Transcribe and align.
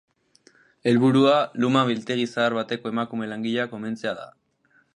Helburua 0.91 1.33
luma 1.65 1.83
biltegi 1.89 2.25
zahar 2.31 2.55
bateko 2.61 2.93
emakume 2.95 3.29
langileak 3.35 3.77
omentzea 3.81 4.15
da. 4.23 4.27